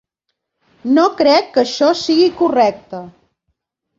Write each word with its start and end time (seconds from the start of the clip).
No 0.93 1.03
crec 1.19 1.51
que 1.57 1.61
això 1.63 1.91
sigui 1.99 2.31
correcte. 2.41 3.03